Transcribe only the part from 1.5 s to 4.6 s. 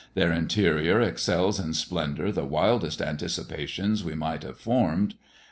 in splendour the wildest anticipations we might have